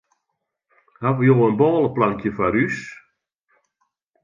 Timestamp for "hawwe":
1.01-1.23